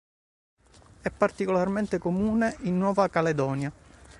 È 0.99 1.11
particolarmente 1.11 1.99
comune 1.99 2.57
in 2.61 2.75
Nuova 2.79 3.07
Caledonia. 3.09 3.71